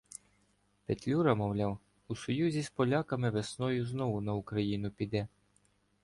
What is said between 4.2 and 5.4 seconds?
на Україну піде.